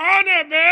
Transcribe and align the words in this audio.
कौन 0.00 0.28
है 0.28 0.42
बे? 0.42 0.68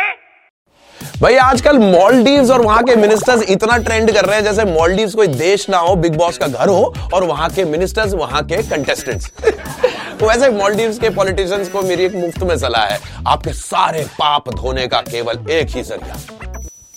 भाई, 1.21 1.35
आजकल 1.37 1.79
मॉलडीव्स 1.79 2.51
और 2.51 2.63
वहाँ 2.63 2.83
के 2.83 2.95
मिनिस्टर्स 2.97 3.43
इतना 3.51 3.77
ट्रेंड 3.79 4.13
कर 4.13 4.25
रहे 4.25 4.37
हैं, 4.37 4.45
जैसे 4.45 4.65
मॉलडीव्स 4.65 5.15
कोई 5.15 5.27
देश 5.27 5.69
ना 5.71 5.79
हो 5.79 5.95
बिग 5.97 6.17
बॉस 6.17 6.39
का 6.39 6.47
घर 6.47 6.69
हो, 6.69 6.95
और 7.15 7.25
वहाँ 7.25 7.49
के 7.51 7.65
मिनिस्टर्स 7.65 8.15
वहाँ 8.15 8.43
के 8.43 8.63
कंटेस्टेंट्स 8.63 9.33
वैसे 10.23 10.49
मॉलडीव्स 10.51 10.99
के 10.99 11.11
पॉलिटिशियंस 11.11 11.69
को 11.69 11.83
मेरी 11.83 12.05
एक 12.05 12.15
मुफ़्त 12.15 12.43
में 12.43 12.57
सलाह 12.59 12.87
है, 12.87 12.99
आपके 13.27 13.53
सारे 13.53 14.05
पाप 14.15 14.49
धोने 14.55 14.87
का 14.87 15.01
केवल 15.01 15.51
एक 15.51 15.69
ही 15.69 15.83
ज़रिया। 15.83 16.17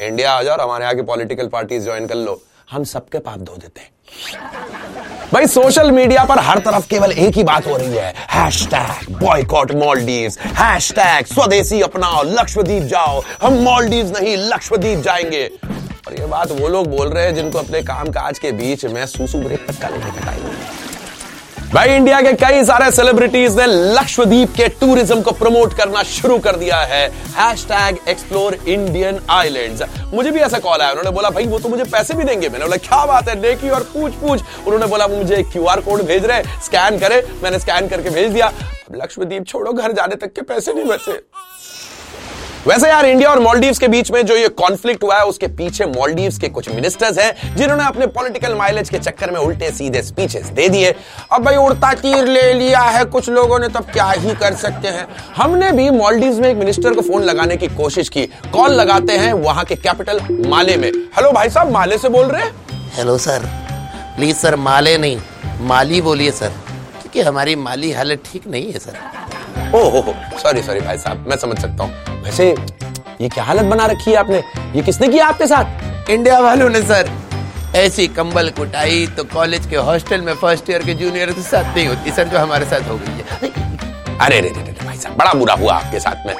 इंडिया 0.07 0.31
आ 0.31 0.41
जाओ 0.43 0.55
और 0.55 0.61
हमारे 0.61 0.83
यहाँ 0.83 0.95
की 0.95 1.01
पॉलिटिकल 1.01 1.47
पार्टीज़ 1.47 1.83
ज्वाइन 1.83 2.07
कर 2.07 2.15
लो। 2.15 2.41
हम 2.71 2.83
सबके 2.83 3.19
पाप 3.19 3.39
धो 3.39 3.57
देते 3.57 3.81
हैं। 3.81 3.89
भाई 5.33 5.47
सोशल 5.47 5.91
मीडिया 5.91 6.23
पर 6.25 6.39
हर 6.39 6.59
तरफ़ 6.59 6.87
केवल 6.87 7.11
एक 7.11 7.35
ही 7.35 7.43
बात 7.43 7.67
हो 7.67 7.75
रही 7.77 7.95
है। 7.95 8.13
Hash 8.29 8.65
tag 8.67 9.11
boycott 9.17 9.71
Maldive 9.75 10.31
hash 10.55 10.91
tag 10.91 11.25
स्वदेशी 11.25 11.79
अपनाओ 11.81 12.23
लक्ष्मीप 12.23 12.83
जाओ। 12.83 13.21
हम 13.41 13.53
मॉलडीव 13.63 14.11
नहीं, 14.17 14.35
लक्षद्वीप 14.37 14.99
जाएँगे। 14.99 15.43
और 16.07 16.19
ये 16.19 16.25
बात 16.25 16.51
वो 16.51 16.67
लोग 16.67 16.87
बोल 16.87 17.07
रहे 17.07 17.25
हैं 17.25 17.35
जिनको 17.35 17.59
अपने 17.59 17.81
काम 17.83 18.07
काज 18.09 18.39
के 18.39 18.51
बीच 18.51 18.85
में 18.85 19.05
सूसू 19.07 19.39
ब्रेक 19.39 19.65
तक 19.67 19.81
का 19.81 19.89
लेने 19.89 20.11
का 20.11 20.25
टाइम 20.25 20.43
भाई 21.73 21.89
इंडिया 21.89 22.19
के 22.21 22.31
कई 22.35 22.63
सारे 22.65 22.89
सेलिब्रिटीज 22.91 23.55
ने 23.57 23.65
लक्षद्वीप 23.95 24.49
के 24.55 24.67
टूरिज़्म 24.79 25.21
को 25.21 25.31
प्रमोट 25.31 25.73
करना 25.73 26.01
शुरू 26.03 26.37
कर 26.39 26.55
दिया 26.55 26.79
है। 26.83 27.05
एक्सप्लोर 28.09 28.53
इंडियन 28.55 29.19
आइलैंड 29.29 29.83
मुझे 30.13 30.31
भी 30.31 30.39
ऐसा 30.39 30.59
कॉल 30.59 30.81
आया, 30.81 30.89
उन्होंने 30.91 31.11
बोला, 31.11 31.29
भाई, 31.29 31.45
वो 31.45 31.59
तो 31.59 31.69
मुझे 31.69 31.83
पैसे 31.83 32.13
भी 32.13 32.23
देंगे। 32.23 32.49
मैंने 32.49 32.65
बोला, 32.65 32.77
क्या 32.77 33.05
बात 33.05 33.29
है, 33.29 33.35
देखी 33.41 33.69
और 33.69 33.83
पूछ 33.93 34.13
पूछ 34.13 34.41
उन्होंने 34.57 34.85
बोला, 34.85 35.05
वो 35.05 35.17
मुझे 35.17 35.41
क्यू 35.43 35.65
आर 35.65 35.81
कोड 35.81 36.01
भेज 36.01 36.25
रहे 36.25 36.43
स्कैन 36.65 36.99
करे। 36.99 37.23
मैंने 37.43 37.59
स्कैन 37.59 37.87
करके 37.87 38.09
भेज 38.09 38.31
दिया। 38.31 38.51
लक्षद्वीप 38.93 39.47
छोड़ो, 39.47 39.73
घर 39.73 39.91
जाने 39.91 40.15
तक 40.15 40.33
के 40.33 40.41
पैसे 40.43 40.73
नहीं 40.73 40.85
बचे। 40.85 41.19
वैसे 42.67 42.87
यार 42.87 43.05
इंडिया 43.05 43.29
और 43.29 43.39
मॉलडीव्स 43.39 43.79
के 43.79 43.87
बीच 43.87 44.11
में 44.11 44.21
जो 44.25 44.35
ये 44.35 44.47
कॉन्फ्लिक्ट 44.57 45.03
हुआ 45.03 45.17
है 45.17 45.25
उसके 45.25 45.47
पीछे 45.57 45.85
मॉलडीव्स 45.85 46.37
के 46.39 46.47
कुछ 46.49 46.67
मिनिस्टर्स 46.69 47.17
हैं 47.19 47.55
जिन्होंने 47.57 47.83
अपने 47.83 48.07
पॉलिटिकल 48.07 48.53
माइलेज 48.55 48.89
के 48.89 48.99
चक्कर 48.99 49.31
में 49.31 49.39
उल्टे 49.39 49.71
सीधे 49.71 50.01
स्पीचेस 50.03 50.45
दे 50.49 50.67
दिए। 50.69 50.93
अब 51.31 51.43
भाई 51.43 51.55
उड़ता 51.55 51.93
तीर 51.93 52.27
ले 52.27 52.53
लिया 52.53 52.79
है 52.79 53.03
कुछ 53.05 53.29
लोगों 53.29 53.59
ने 53.59 53.67
तब 53.69 53.89
क्या 53.93 54.09
ही 54.11 54.35
कर 54.35 54.53
सकते 54.55 54.87
हैं? 54.87 55.07
हमने 55.35 55.71
भी 55.71 55.89
मॉलडीव्स 55.89 56.39
में 56.39 56.49
एक 56.49 56.57
मिनिस्टर 56.57 56.93
को 56.93 57.01
फ़ोन 57.01 57.23
लगाने 57.23 57.57
की 57.57 57.67
कोशिश 57.75 58.09
की। 58.09 58.25
कॉल 58.53 58.73
लगाते 58.73 59.17
हैं 59.17 59.33
वहाँ 59.33 59.65
के 59.65 59.75
कैपिटल 59.77 60.21
माले 60.49 60.77
में। 60.77 60.89
हेलो 61.17 61.31
भाई 61.31 61.49
साहब 61.49 61.71
माले 61.71 61.97
से 61.97 62.09
बोल 62.09 62.27
रहे 62.27 62.43
हैं? 62.43 62.53
Hello 62.95 63.17
sir 63.17 63.49
please 64.15 64.37
sir 64.37 64.55
Male 64.59 64.97
नहीं 64.97 65.19
माली 65.67 66.01
बोलिए 66.01 66.31
सर 66.33 66.53
क्योंकि 67.01 67.21
हमारी 67.21 67.55
माली 67.57 67.91
हालत 67.91 68.23
ठीक 68.31 68.47
नहीं 68.47 68.71
है 68.71 68.79
सर 68.79 69.75
ओहो 69.75 70.13
सॉरी 70.39 70.63
सॉरी 70.63 70.79
भाई 70.79 70.97
साहब 70.97 71.27
मैं 71.27 71.37
समझ 71.37 71.59
सकता 71.59 71.83
हूँ। 71.83 72.10
वैसे 72.23 72.49
ये 73.21 73.29
क्या 73.29 73.43
हालत 73.43 73.65
बना 73.65 73.85
रखी 73.85 74.11
है 74.11 74.17
आपने? 74.17 74.43
ये 74.75 74.81
किसने 74.81 75.07
किया 75.07 75.27
आपके 75.27 75.47
साथ? 75.47 76.09
इंडिया 76.09 76.39
वालों 76.39 76.69
ने 76.69 76.81
सर। 76.81 77.09
ऐसी 77.75 78.07
कंबल 78.07 78.49
कुटाई 78.49 79.05
तो 79.17 79.23
कॉलेज 79.23 79.65
के 79.65 79.75
हॉस्टल 79.77 80.21
में 80.21 80.33
फ़र्स्ट 80.33 80.69
ईयर 80.69 80.83
के 80.83 80.93
जूनियर 80.93 81.31
के 81.31 81.41
साथ 81.41 81.75
नहीं 81.75 81.87
होती। 81.87 82.11
सर 82.11 82.27
जो 82.27 82.37
हमारे 82.37 82.65
साथ 82.65 82.89
हो 82.89 82.97
गई 82.97 83.23
है। 83.31 84.17
अरे 84.17 84.39
रे 84.41 84.49
रे 84.49 84.63
रे 84.63 84.75
भाई 84.85 84.97
साहब 84.97 85.15
बड़ा 85.17 85.33
बुरा 85.33 85.53
हुआ 85.53 85.73
आपके 85.73 85.99
साथ 85.99 86.25
में। 86.27 86.35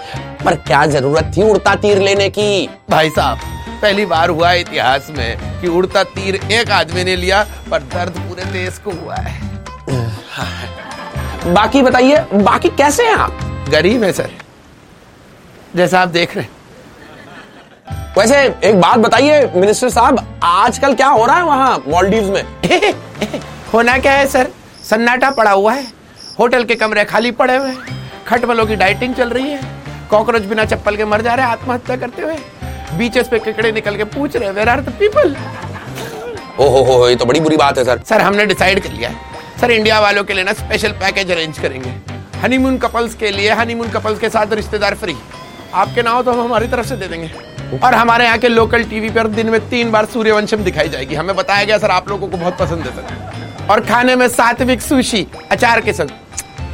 पर 0.46 0.56
क्या 0.58 0.86
ज़रूरत 0.88 1.32
थी 1.38 1.42
उड़ता 1.44 1.76
तीर 1.76 2.02
लेने 2.02 2.30
की? 2.30 2.70
भाई 2.90 3.10
साहब 3.10 3.40
पहली 3.82 4.06
बार 4.06 4.30
हुआ 4.30 4.52
इतिहास 4.54 5.08
में 5.18 5.62
कि 5.62 5.68
उड़ता 5.68 6.04
तीर 6.10 6.36
एक 6.52 6.72
आदमी 6.72 7.04
ने 7.04 7.16
लिया 7.16 7.44
पर 7.72 7.80
दर्द 7.94 8.20
पूरे 8.20 8.46
देश 8.52 8.78
को 8.78 8.92
हुआ 8.94 9.16
है। 9.16 9.40
बाकी 11.54 11.82
बताइए 11.82 12.20
बाकी 12.34 12.70
कैसे 12.70 13.04
हैं 13.04 13.16
आप? 13.16 13.40
गरीब 13.70 14.04
है 14.04 14.12
सर। 14.14 14.30
जैसा 15.76 16.00
आप 16.02 16.10
देख 16.10 16.36
रहे 16.36 16.46
हैं। 16.46 16.60
वैसे 18.18 18.38
एक 18.70 18.80
बात 18.82 19.00
बताइए 19.00 19.42
मिनिस्टर 19.56 19.90
साहब 19.90 20.40
आजकल 20.44 20.94
क्या 20.94 21.08
हो 21.08 21.26
रहा 21.26 21.36
है 21.36 21.44
वहाँ 21.44 21.84
मॉलडीव्स 21.88 22.30
में? 22.30 22.44
होना 23.74 23.98
क्या 23.98 24.12
है 24.12 24.26
सर? 24.28 24.48
सन्नाटा 24.84 25.30
पड़ा 25.32 25.52
हुआ 25.52 25.74
है। 25.74 25.86
होटल 26.40 26.64
के 26.64 26.76
कमरे 26.76 27.06
खाली 27.06 27.32
पड़े 27.32 27.56
हुए 27.58 27.70
हैं। 27.70 28.00
खटमलों 28.28 28.66
की 28.66 28.76
डाइटिंग 28.76 29.16
चल 29.16 29.30
रही 29.30 29.50
है। 29.50 29.62
कॉकरोच 30.10 30.42
बिना 30.42 30.66
चप्पल 30.66 30.96
के 30.96 31.06
मर 31.06 31.22
जा 31.22 31.34
रहे 31.34 31.46
हैं 31.46 31.52
आत्महत्या 31.52 31.96
करते 31.98 32.22
हुए। 32.22 32.38
बीचेस 32.98 33.28
पे 33.28 33.40
केकड़े 33.40 33.72
निकल 33.72 33.98
के 33.98 34.04
पूछ 34.04 34.36
रहे 34.36 34.52
वेर 34.52 34.70
आर 34.70 34.82
द 34.82 34.94
पीपल 35.00 35.36
ओहो 36.60 36.84
हो 36.84 37.08
ये 37.10 37.16
तो 37.16 37.26
बड़ी 37.26 37.40
बुरी 37.40 37.58
बात 37.58 37.78
है 37.78 37.84
सर। 37.86 38.02
सर 38.10 38.22
हमने 38.22 38.46
डिसाइड 38.46 38.84
कर 38.84 38.92
लिया 38.92 39.10
है। 39.10 39.60
सर 39.62 39.72
इंडिया 39.72 40.00
वालों 40.00 40.24
के 40.24 40.34
लिए 40.34 40.44
ना 40.44 40.54
स्पेशल 40.54 40.92
पैकेज 41.02 41.32
अरेंज 41.32 41.60
करेंगे। 41.60 41.94
हनीमून 42.42 42.78
कपल्स 42.78 43.16
के 43.16 43.32
लिए 43.32 43.52
हनीमून 43.54 43.90
कपल्स 43.90 44.20
के 44.20 44.30
साथ 44.30 44.54
रिश्तेदार 44.54 44.96
फ्री 44.96 45.16
आपके 45.74 46.02
ना 46.02 46.12
हो 46.12 46.24
तो 46.24 46.32
हम 46.32 46.40
हमारी 46.40 46.68
तरफ़ 46.68 46.88
से 46.88 46.96
दे 46.96 47.08
देंगे। 47.08 47.32
और 47.78 47.94
हमारे 47.94 48.26
यहाँ 48.26 48.38
के 48.38 48.48
लोकल 48.48 48.84
टीवी 48.84 49.10
पर 49.10 49.28
दिन 49.28 49.50
में 49.50 49.60
तीन 49.70 49.92
बार 49.92 50.06
सूर्यवंशम 50.06 50.58
दिखाई 50.58 50.90
जाएगी। 50.90 51.16
हमें 51.16 51.36
बताया 51.36 51.64
गया, 51.64 51.78
सर, 51.78 51.92
आप 51.92 52.10
लोगों 52.10 52.28
को 52.28 52.38
बहुत 52.38 52.58
पसंद 52.58 52.88
है, 52.88 52.96
सर। 52.96 53.68
और 53.70 53.82
खाने 53.82 54.16
में 54.16 54.28
सात्विक 54.28 54.82
सुशी 54.82 55.26
अचार 55.52 55.82
के 55.82 55.94
संग 55.94 56.10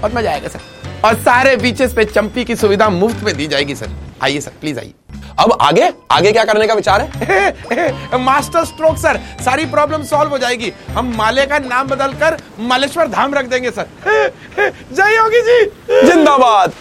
और 0.04 0.14
मज़ा 0.14 0.32
आएगा, 0.32 0.48
सर। 0.48 0.60
और 1.06 1.16
सारे 1.16 1.56
बीचेस 1.56 1.94
पे 1.94 2.06
चंपी 2.06 2.46
की 2.46 2.56
सुविधा 2.56 2.90
मुफ़्त 2.90 3.24
में 3.24 3.36
दी 3.38 3.48
जाएगी, 3.48 3.76
सर। 3.76 3.90
आइए, 4.24 4.40
सर 4.42 4.52
प्लीज़ 4.62 4.80
आइए। 4.80 4.94
अब 5.40 5.58
आगे? 5.62 5.92
आगे 6.12 6.32
क्या 6.32 6.44
करने 6.44 6.68
का 6.68 6.74
विचार 6.74 7.02
है? 7.02 8.18
Master 8.20 8.66
stroke 8.66 8.98
sir. 8.98 9.20
सारी 9.46 9.66
प्रॉब्लम 9.66 10.04
सॉल्व 10.04 10.32
हो 10.32 10.38
जाएगी। 10.38 10.72
हम 10.90 11.14
माले 11.18 11.46
का 11.46 11.60
नाम 11.60 11.88
बदलकर 11.88 12.38
मालेश्वर 12.60 13.08
धाम 13.08 13.34
रख 13.34 13.46
देंगे, 13.46 13.72
सर। 13.72 13.88
जय 14.94 15.16
योगी 15.16 15.42
जी! 15.42 15.66
जिंदाबाद! 16.08 16.72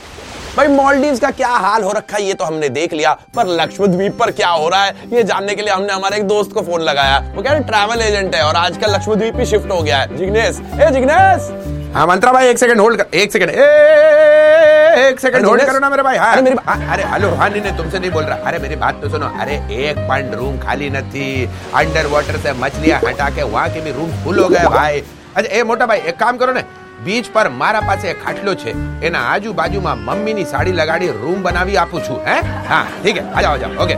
भाई 0.57 0.69
मॉलडीव्स 0.69 1.21
का 1.21 1.31
क्या 1.31 1.49
हाल 1.49 1.83
हो 1.83 1.91
रखा 1.93 2.17
है? 2.17 2.23
ये 2.25 2.35
तो 2.35 2.45
हमने 2.45 2.69
देख 2.69 2.93
लिया। 2.93 3.13
पर 3.37 3.47
लक्ष्मद्वीप 3.61 4.17
पर 4.19 4.31
क्या 4.33 4.49
हो 4.49 4.69
रहा 4.69 4.85
है? 4.85 4.95
ये 5.13 5.23
जानने 5.31 5.55
के 5.55 5.63
लिए 5.63 5.73
हमने 5.73 5.93
हमारे 5.93 6.17
एक 6.17 6.23
दोस्त 6.29 6.53
को 6.53 6.63
फ़ोन 6.63 6.81
लगाया। 6.83 7.19
वो 7.35 7.43
कह 7.43 7.51
रहे 7.51 7.61
ट्रैवल 7.65 8.03
एजेंट 8.03 8.35
है 8.35 8.43
और 8.43 8.57
आजकल 8.57 8.95
लक्ष्मद्वीप 8.95 9.39
ही 9.39 9.47
शिफ्ट 9.47 9.71
हो 9.71 9.81
गया 9.83 9.99
है। 9.99 10.17
जिग्नेश 10.17 10.61
ए 10.81 10.91
जिग्नेश 10.93 11.51
हाँ 11.95 12.07
मंत्रा 12.07 12.33
भाई 12.33 12.49
एक 12.49 12.59
सेकंड 12.59 12.81
होल्ड 12.81 13.03
कर 13.03 13.17
एक 13.19 13.33
सेकंड 13.33 13.51
एक 13.51 15.21
सेकंड 15.21 15.47
होल्ड 15.47 15.63
करो 15.65 15.79
ना 15.79 15.91
मेरे 15.91 16.03
भाई 16.03 16.17
हाँ। 16.17 16.33
अरे 16.33 16.43
मेरी 16.43 16.57
हाँ, 16.67 16.93
अरे 16.93 17.03
हेलो 17.13 17.31
हाँ 17.37 17.49
नहीं 17.51 17.63
नहीं 17.63 17.77
तुमसे 17.77 17.99
नहीं 17.99 18.11
बोल 18.11 18.25
रहा। 18.25 18.37
अरे 18.49 18.59
मेरी 18.59 18.77
बात 18.77 19.01
तो 19.03 19.09
सुनो 19.11 19.27
अरे 19.41 19.55
एक 19.89 19.99
पॉइंट 20.09 20.35
रूम 20.35 20.59
खाली 20.61 20.91
न 20.91 21.01
थी। 21.11 21.29
अंडर 21.75 22.07
वाटर 22.13 22.37
से 22.47 22.53
मछलियाँ 22.65 23.01
हटा 23.07 23.29
के 23.37 23.43
वहाँ 23.43 23.69
के 23.71 23.81
भी 23.81 23.93
रूम 23.93 24.11
फुल 24.25 24.39
हो 24.39 24.49
गए 24.49 24.65
भाई। 24.71 25.03
अच्छा 25.37 25.57
ए 25.57 25.63
मोटा 25.63 25.87
भाई 25.87 25.99
एक 25.99 26.17
काम 26.19 26.37
करो 26.37 26.53
ना 26.53 26.63
બીચ 27.02 27.30
પર 27.30 27.46
મારા 27.56 27.82
પાસે 27.82 28.06
એક 28.08 28.20
ખાટલો 28.24 28.54
છે 28.56 28.76
એના 29.02 29.26
આજુબાજુમાં 29.28 30.04
મમ્મીની 30.08 30.46
સાડી 30.46 30.74
લગાડી 30.74 31.12
રૂમ 31.18 31.44
બનાવી 31.44 31.78
આપું 31.78 32.02
છું 32.02 32.20
હે 32.28 32.38
હા 32.68 32.82
ઠીક 32.96 33.18
है 33.18 33.26
आ 33.32 33.42
जाओ 33.42 33.54
आ 33.54 33.58
जाओ 33.58 33.84
ओके 33.84 33.96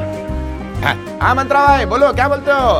हाँ 0.84 0.96
हाँ 1.22 1.34
मंत्रा 1.36 1.64
भाई 1.68 1.86
बोलो 1.88 2.12
क्या 2.14 2.28
बोलते 2.30 2.52
हो 2.54 2.74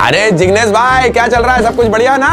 अरे 0.00 0.22
जिग्नेश 0.34 0.70
भाई 0.70 1.10
क्या 1.10 1.26
चल 1.28 1.42
रहा 1.42 1.54
है 1.54 1.62
सब 1.62 1.76
कुछ 1.76 1.86
बढ़िया 1.88 2.16
ना 2.18 2.32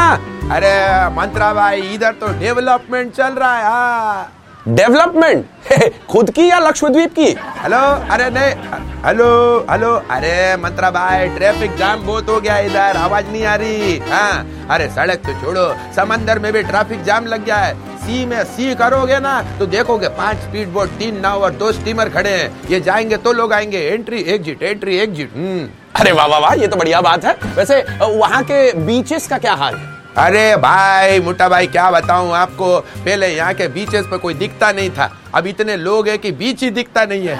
अरे 0.50 0.72
मंत्रा 1.12 1.52
भाई 1.54 1.80
इधर 1.94 2.12
तो 2.14 2.32
डेवलपमेंट 2.38 3.12
चल 3.14 3.32
रहा 3.34 3.56
है 3.56 3.64
हाँ 3.66 4.32
डेवलपमेंट 4.74 6.06
खुद 6.10 6.30
की 6.30 6.50
या 6.50 6.58
लक्ष्मद्वीप 6.60 7.14
की 7.14 7.30
हेलो 7.62 7.82
अरे 8.10 8.30
नहीं 8.30 8.89
हेलो 9.05 9.27
हेलो 9.69 9.91
अरे 10.11 10.57
मंत्रा 10.57 10.89
भाई 10.91 11.29
ट्रैफ़िक 11.29 11.75
जाम 11.75 12.01
बहुत 12.05 12.27
हो 12.29 12.39
गया 12.41 12.57
इधर। 12.59 12.97
आवाज़ 12.97 13.27
नहीं 13.27 13.43
आ 13.43 13.55
रही। 13.55 13.97
हाँ। 13.99 14.67
अरे 14.69 14.87
सड़क 14.89 15.21
तो 15.25 15.33
छोड़ो। 15.41 15.63
समंदर 15.95 16.39
में 16.39 16.51
भी 16.53 16.61
ट्रैफ़िक 16.63 17.01
जाम 17.03 17.25
लग 17.25 17.45
गया 17.45 17.55
है। 17.55 17.73
सी 17.99 18.25
में 18.25 18.43
सी 18.45 18.75
करोगे 18.75 19.19
ना 19.19 19.41
तो 19.59 19.65
देखोगे 19.65 20.07
पाँच 20.17 20.37
स्पीड 20.37 20.69
बोट 20.73 20.89
तीन 20.99 21.19
नाव 21.19 21.43
और 21.43 21.53
दो 21.53 21.71
स्टीमर 21.71 22.09
खड़े 22.09 22.29
हैं। 22.29 22.69
ये 22.69 22.79
जाएँगे 22.79 23.17
तो 23.17 23.31
लोग 23.33 23.53
आएँगे। 23.53 23.79
एंट्री 23.85 24.21
एग्जिट 24.33 24.63
एंट्री 24.63 24.97
एग्जिट 24.97 25.33
हम्म। 25.35 25.67
अरे 25.95 26.11
वाह 26.11 26.27
वाह 26.27 26.39
वाह 26.39 26.53
ये 26.53 26.67
तो 26.67 26.77
बढ़िया 26.77 27.01
बात 27.01 27.25
है। 27.25 27.33
वैसे 27.55 27.81
वहाँ 28.01 28.43
के 28.43 28.61
बीचेस 28.85 29.27
का 29.27 29.37
क्या 29.37 29.53
हाल 29.53 29.75
है? 29.75 29.89
अरे 30.17 30.55
भाई 30.57 31.19
मोटा 31.19 31.49
भाई 31.49 31.67
क्या 31.67 31.89
बताऊँ 31.91 32.31
आपको? 32.35 32.79
पहले 32.79 33.27
यहाँ 33.27 33.53
के 33.53 33.67
बीचेस 33.69 34.05
पे 34.05 34.17
कोई 34.17 34.33
दिखता 34.33 34.71
नहीं 34.71 34.89
था। 34.89 35.11
अब 35.35 35.47
इतने 35.47 35.77
लोग 35.77 36.07
हैं 36.07 36.17
कि 36.19 36.31
बीच 36.33 36.63
ही 36.63 36.69
दिखता 36.71 37.05
नहीं 37.05 37.27
है। 37.27 37.39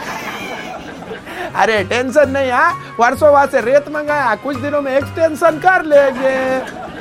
अरे 1.55 1.83
टेंशन 1.83 2.29
नहीं 2.29 2.51
हाँ? 2.51 2.95
वर्षों 2.99 3.31
बाद 3.33 3.49
से 3.49 3.61
रेत 3.61 3.89
मंगाया 3.91 4.35
कुछ 4.43 4.57
दिनों 4.57 4.81
में 4.81 4.95
एक्सटेंशन 4.97 5.59
कर 5.59 5.85
लेंगे। 5.85 6.35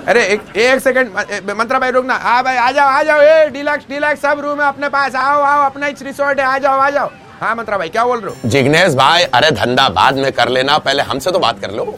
अरे 0.09 0.25
एक 0.25 0.57
एक 0.57 0.81
सेकंड 0.83 1.51
मंत्रा 1.59 1.79
भाई 1.79 1.91
रुकना। 1.91 2.15
हाँ 2.23 2.43
भाई 2.45 2.57
आ 2.57 2.71
जाओ 2.73 2.89
आ 2.89 3.03
जाओ 3.03 3.21
ए 3.21 3.49
डिलक्स 3.53 3.89
डिलक्स 3.89 4.23
सब 4.23 4.41
रूम 4.41 4.61
है 4.61 4.69
अपने 4.69 4.89
पास। 4.89 5.15
आओ 5.17 5.41
आओ 5.43 5.65
अपना 5.65 5.87
ही 5.87 5.95
रिसोर्ट 6.03 6.41
है 6.41 6.47
आ 6.47 6.59
जाओ 6.59 6.79
आ 6.81 6.91
जाओ। 6.91 7.11
हाँ 7.41 7.55
मंत्रा 7.57 7.79
भाई 7.79 7.89
क्या 7.89 8.05
बोल 8.05 8.21
रहे 8.21 8.31
हो? 8.31 8.49
जिग्नेश 8.49 8.95
भाई 8.95 9.25
अरे 9.25 9.51
धंधा 9.51 9.89
बाद 9.89 10.17
में 10.17 10.31
कर 10.33 10.49
लेना 10.49 10.79
पहले 10.79 11.03
हमसे 11.03 11.31
तो 11.31 11.39
बात 11.39 11.61
कर 11.61 11.71
लो। 11.71 11.95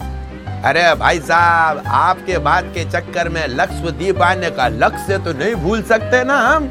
अरे 0.64 0.82
भाई 0.94 1.18
साहब 1.20 1.82
आपके 1.88 2.36
बात 2.38 2.64
के 2.74 2.84
चक्कर 2.90 3.28
में 3.28 3.46
लक्ष्यद्वीप 3.50 4.20
आने 4.22 4.50
का 4.50 4.66
लक्ष्य 4.68 5.18
तो 5.18 5.32
नहीं 5.38 5.54
भूल 5.54 5.82
सकते 5.82 6.22
ना 6.24 6.36
हम। 6.38 6.68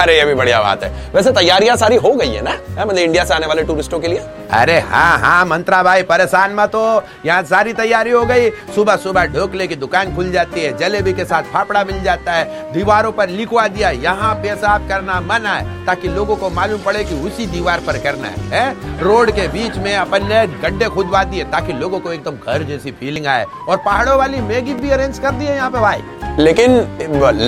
अरे 0.00 0.16
ये 0.18 0.24
भी 0.24 0.34
बढ़िया 0.34 0.60
बात 0.62 0.82
है। 0.84 0.90
वैसे 1.14 1.32
तैयारियाँ 1.32 1.76
सारी 1.76 1.96
हो 1.96 2.12
गई 2.12 2.28
है 2.28 2.42
ना? 2.42 2.56
मतलब 2.78 2.98
इंडिया 2.98 3.24
से 3.24 3.34
आने 3.34 3.46
वाले 3.46 3.62
टूरिस्टों 3.62 4.00
के 4.00 4.08
लिए? 4.08 4.24
अरे 4.52 4.78
हाँ 4.80 5.18
हाँ 5.18 5.44
मंत्रा 5.46 5.82
भाई 5.82 6.02
परेशान 6.02 6.54
मत 6.54 6.74
हो। 6.74 7.02
यहाँ 7.26 7.42
सारी 7.44 7.72
तैयारी 7.72 8.10
हो 8.10 8.24
गई। 8.26 8.50
सुबह 8.74 8.96
सुबह 8.96 9.26
ढोकले 9.26 9.66
की 9.66 9.76
दुकान 9.76 10.14
खुल 10.16 10.30
जाती 10.32 10.60
है 10.60 10.76
जलेबी 10.78 11.12
के 11.12 11.24
साथ 11.24 11.42
फाफड़ा 11.52 11.84
मिल 11.84 12.02
जाता 12.02 12.32
है। 12.32 12.72
दीवारों 12.72 13.12
पर 13.12 13.28
लिखवा 13.30 13.66
दिया 13.68 13.90
यहाँ 13.90 14.34
पेशाब 14.34 14.88
करना 14.88 15.20
मना 15.22 15.54
है 15.54 15.84
ताकि 15.86 16.08
लोगों 16.08 16.36
को 16.36 16.50
मालूम 16.50 16.82
पड़े 16.82 17.04
कि 17.04 17.14
उसी 17.26 17.46
दीवार 17.46 17.80
पर 17.86 17.98
करना 18.02 18.28
है, 18.28 18.48
है? 18.50 19.00
रोड 19.00 19.30
के 19.30 19.48
बीच 19.48 19.76
में 19.76 19.94
अपन 19.96 20.26
ने 20.28 20.46
गड्ढे 20.60 20.88
खुदवा 20.88 21.24
दिए 21.24 21.44
ताकि 21.50 21.72
लोगों 21.72 22.00
को 22.00 22.12
एकदम 22.12 22.36
घर 22.46 22.62
जैसी 22.62 22.90
फीलिंग 22.92 23.26
आए। 23.26 23.44
और 23.68 23.76
पहाड़ों 23.76 24.16
वाली 24.18 24.40
मैगी 24.42 24.74
भी 24.74 24.90
अरेंज 24.90 25.18
कर 25.18 25.30
दी 25.30 25.44
है 25.44 25.56
यहाँ 25.56 25.70
पे 25.70 25.80
भाई। 25.80 26.02
लेकिन 26.38 26.80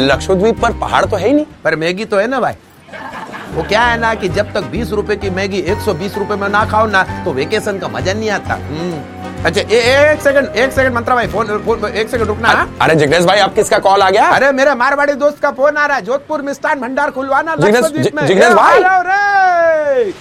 लक्षद्वीप 0.09 0.61
पर 0.63 0.73
पहाड़ 0.81 1.05
तो 1.05 1.17
है 1.17 1.27
ही 1.29 1.33
नहीं। 1.35 1.47
पर 1.65 1.77
मैगी 1.77 2.05
तो 2.05 2.17
है 2.17 2.27
ना 2.27 2.41
भाई। 2.41 2.55
वो 3.55 3.63
क्या 3.69 3.83
है 3.83 3.99
ना 4.01 4.15
कि 4.23 4.29
जब 4.39 4.53
तक 4.55 4.65
बीस 4.71 4.91
रुपए 5.01 5.17
की 5.17 5.31
मैगी 5.39 5.59
एक 5.73 5.81
सौ 5.85 5.95
बीस 6.01 6.17
रुपए 6.19 6.37
में 6.41 6.49
ना 6.49 6.65
खाओ 6.71 6.87
ना 6.87 7.03
तो 7.25 7.33
वेकेशन 7.33 7.79
का 7.79 7.89
मज़ा 7.89 8.13
नहीं 8.13 8.31
आता 8.31 8.55
हम्म। 8.55 9.03
अच्छा 9.47 9.61
ए, 9.61 9.79
एक 10.13 10.21
सेकंड 10.23 10.57
एक 10.57 10.73
सेकंड 10.73 10.95
मंत्रा 10.95 11.15
भाई 11.15 11.27
फ़ोन 11.35 11.59
फ़ोन 11.65 11.85
एक 11.89 12.09
सेकंड 12.11 12.27
रुकना 12.29 12.49
हाँ? 12.49 12.69
अरे 12.83 12.95
जिग्नेश 13.03 13.25
भाई 13.25 13.39
आप 13.41 13.55
किसका 13.55 13.79
कॉल 13.89 14.03
आ 14.03 14.11
गया 14.11 14.29
अरे 14.37 14.53
मेरे 14.61 14.75
मारवाड़ी 14.85 15.13
दोस्त 15.25 15.39
का 15.43 15.51
फ़ोन 15.59 15.77
आ 15.77 15.87
रहा 15.87 15.97
है 15.97 16.03
जोधपुर 16.05 16.43
मिस्तान 16.43 16.81
भंडार 16.81 17.11
खुलवाना 17.19 17.57
जिग्नेश- 17.57 18.55
भाई! 18.55 20.13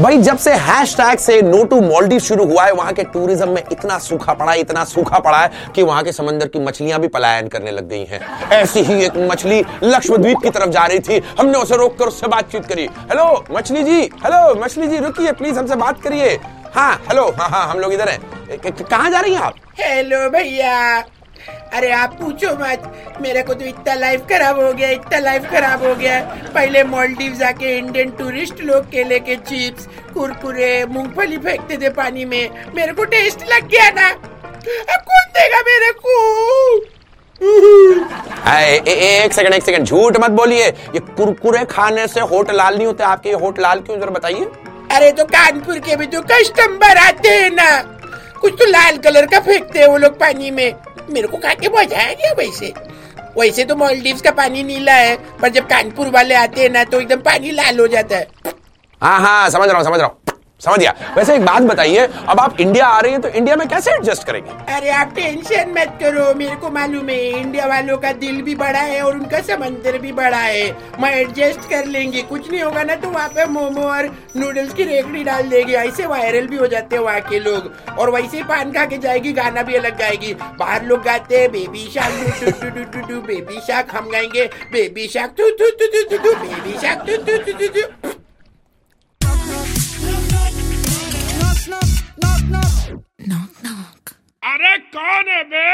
भाई, 0.00 0.18
जब 0.18 0.36
से 0.38 0.52
हैशटैग 0.56 1.18
से 1.18 1.40
नो 1.42 1.62
टू 1.64 1.80
मॉलडीव 1.80 2.18
शुरू 2.18 2.44
हुआ 2.46 2.64
है, 2.64 2.72
वहाँ 2.72 2.92
के 2.92 3.02
टूरिज़्म 3.04 3.48
में 3.48 3.62
इतना 3.72 3.98
सूखा 3.98 4.34
पड़ा 4.34 4.52
है 4.52 4.60
इतना 4.60 4.84
सूखा 4.84 5.18
पड़ा 5.18 5.38
है 5.38 5.50
कि 5.74 5.82
वहाँ 5.82 6.02
के 6.04 6.12
समंदर 6.12 6.48
की 6.48 6.58
मछलियाँ 6.58 7.00
भी 7.00 7.08
पलायन 7.08 7.48
करने 7.48 7.70
लग 7.70 7.88
गई 7.88 8.04
हैं। 8.04 8.20
ऐसी 8.52 8.82
ही 8.82 8.94
एक 9.04 9.16
मछली 9.30 9.60
लक्षद्वीप 9.84 10.38
की 10.42 10.50
तरफ़ 10.50 10.70
जा 10.70 10.86
रही 10.86 10.98
थी। 10.98 11.20
हमने 11.40 11.58
उसे 11.58 11.76
रोककर 11.76 12.06
उससे 12.06 12.26
बातचीत 12.26 12.66
करी। 12.66 12.88
हेलो 13.10 13.44
मछली 13.50 13.82
जी! 13.84 14.00
हेलो 14.24 14.54
मछली 14.62 14.86
जी, 14.88 14.98
रुकिए 14.98 15.32
प्लीज़ 15.32 15.58
हमसे 15.58 15.76
बात 15.76 16.02
करिए। 16.02 16.38
हाँ 16.74 16.94
हेलो 17.08 17.28
हाँ 17.38 17.48
हाँ 17.48 17.66
हम 17.68 17.78
लोग 17.78 17.92
इधर 17.92 18.08
है। 18.08 18.18
कहाँ 18.58 19.10
जा 19.10 19.20
रही 19.20 19.34
हैं 19.34 19.40
आप? 19.40 19.56
हेलो 19.78 20.28
भैया। 20.30 21.04
अरे 21.74 21.90
आप 21.92 22.14
पूछो 22.14 22.48
मत। 22.56 23.18
मेरे 23.20 23.42
को 23.42 23.54
तो 23.54 23.64
इतना 23.64 23.94
लाइफ 23.94 24.20
खराब 24.30 24.60
हो 24.60 24.72
गया 24.72 24.88
इतना 24.90 25.18
लाइफ 25.18 25.50
खराब 25.50 25.84
हो 25.86 25.94
गया। 25.94 26.20
पहले 26.54 26.82
मालदीव 26.84 27.34
जाके 27.34 27.76
इंडियन 27.78 28.10
टूरिस्ट 28.10 28.60
लोग 28.60 28.90
केले 28.90 29.18
के 29.20 29.36
चिप्स 29.36 29.86
कुरकुरे 30.14 30.84
मूंगफली 30.86 31.36
फेंकते 31.38 31.76
थे 31.76 31.88
पानी 31.90 32.24
में। 32.24 32.72
मेरे 32.74 32.92
को 32.92 33.04
टेस्ट 33.04 33.42
लग 33.52 33.68
गया 33.68 33.90
ना। 33.90 34.08
अब 34.08 35.00
कौन 35.02 35.30
देगा 35.36 35.60
मेरे 35.68 35.92
को? 35.98 36.16
ए, 38.48 38.82
ए, 38.88 38.92
ए, 38.92 39.24
एक 39.24 39.32
सेकंड 39.32 39.54
एक 39.54 39.62
सेकंड 39.62 39.86
झूठ 39.86 40.16
मत 40.16 40.30
बोलिए। 40.30 40.66
ये 40.66 40.98
कुरकुरे 40.98 41.64
खाने 41.64 42.06
से 42.08 42.20
होठ 42.20 42.50
लाल 42.50 42.76
नहीं 42.76 42.86
होते 42.86 43.04
आपके 43.04 43.32
होठ 43.32 43.58
लाल 43.60 43.80
क्यों? 43.80 43.98
जरा 44.00 44.10
बताइए। 44.10 44.46
अरे 44.92 45.10
तो 45.12 45.24
कानपुर 45.24 45.78
के 45.78 45.96
भी 45.96 46.06
तो 46.06 46.20
कस्टमर 46.22 46.96
आते 46.98 47.28
हैं 47.28 47.50
ना। 47.50 47.70
कुछ 48.40 48.52
तो 48.52 48.66
लाल 48.66 48.96
कलर 48.96 49.26
का 49.26 49.40
फेंकते 49.40 49.78
हैं 49.78 49.86
वो 49.86 49.96
लोग 49.96 50.18
पानी 50.20 50.50
में। 50.50 50.74
मेरे 51.12 51.28
को 51.28 51.36
खा 51.38 51.54
के 51.54 51.68
मज़ा 51.68 52.12
गया 52.12 52.32
वैसे। 52.38 52.72
वैसे 53.38 53.64
तो 53.64 53.76
मॉलडीव 53.76 54.20
का 54.24 54.30
पानी 54.32 54.62
नीला 54.62 54.94
है, 54.94 55.16
पर 55.40 55.48
जब 55.48 55.66
कानपुर 55.68 56.08
वाले 56.10 56.34
आते 56.34 56.60
हैं 56.60 56.70
ना 56.70 56.84
तो 56.84 57.00
एकदम 57.00 57.20
पानी 57.22 57.50
लाल 57.50 57.80
हो 57.80 57.86
जाता 57.88 58.16
है। 58.16 58.28
हाँ 59.02 59.18
हाँ 59.20 59.50
समझ 59.50 59.68
रहा 59.68 59.76
हूँ, 59.76 59.84
समझ 59.84 59.98
रहा 59.98 60.06
हूँ। 60.06 60.21
समझ 60.62 60.78
गया 60.78 60.94
वैसे 61.16 61.34
एक 61.36 61.44
बात 61.44 61.62
बताइए 61.64 62.06
अब 62.28 62.40
आप 62.40 62.60
इंडिया 62.60 62.86
आ 62.86 62.98
रही 63.00 63.12
हैं 63.12 63.20
तो 63.20 63.28
इंडिया 63.30 63.54
में 63.56 63.66
कैसे 63.68 63.90
एडजस्ट 63.90 64.24
करेंगे 64.24 64.50
अरे 64.74 64.90
आप 64.92 65.12
टेंशन 65.14 65.70
मत 65.78 65.96
करो 66.02 66.32
मेरे 66.34 66.56
को 66.56 66.70
मालूम 66.70 67.08
है 67.08 67.16
इंडिया 67.30 67.66
वालों 67.66 67.96
का 67.98 68.12
दिल 68.20 68.40
भी 68.42 68.54
बड़ा 68.54 68.80
है 68.80 69.00
और 69.02 69.16
उनका 69.16 69.40
समंदर 69.42 69.98
भी 69.98 70.12
बड़ा 70.12 70.38
है 70.38 70.70
मैं 71.02 71.10
एडजस्ट 71.14 71.68
कर 71.70 71.86
लेंगे 71.86 72.22
कुछ 72.22 72.50
नहीं 72.50 72.62
होगा 72.62 72.82
ना 72.82 72.94
तो 72.96 73.10
वहाँ 73.10 73.28
पे 73.28 73.46
मोमो 73.46 73.86
और 73.86 74.10
नूडल्स 74.36 74.74
की 74.74 74.84
रेकड़ी 74.84 75.24
डाल 75.24 75.48
देगी 75.48 75.72
ऐसे 75.74 76.06
वायरल 76.06 76.46
भी 76.46 76.56
हो 76.56 76.66
जाते 76.66 76.96
हैं 76.96 77.02
वहाँ 77.02 77.20
के 77.30 77.38
लोग 77.40 77.98
और 77.98 78.10
वैसे 78.10 78.36
ही 78.36 78.42
पान 78.44 78.72
खा 78.72 78.84
के 78.84 78.98
जाएगी 78.98 79.32
गाना 79.32 79.62
भी 79.62 79.74
अलग 79.74 79.98
गाएगी 79.98 80.34
बाहर 80.58 80.84
लोग 80.84 81.02
गाते 81.02 81.40
हैं 81.40 81.50
बेबी 81.52 81.88
शाक 81.94 83.24
बेबी 83.26 83.60
शाक 83.66 83.96
हम 83.96 84.10
गाएँगे 84.10 84.46
baby 84.72 85.08
shark 85.08 85.40
baby 85.40 86.78
shark 86.80 88.01
two 92.52 93.74
अरे 94.42 94.76
कौन 94.96 95.28
है 95.28 95.42
बे? 95.52 95.66